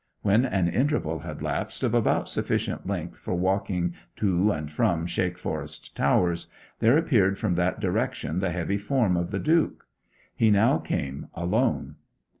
[0.23, 5.93] When an interval had elapsed of about sufficient length for walking to and from Shakeforest
[5.93, 6.47] Towers,
[6.79, 9.85] there appeared from that direction the heavy form of the Duke.
[10.35, 11.97] He now came alone.